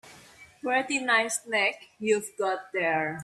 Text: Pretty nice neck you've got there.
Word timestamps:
Pretty 0.63 0.97
nice 0.97 1.45
neck 1.45 1.75
you've 1.99 2.31
got 2.35 2.71
there. 2.73 3.19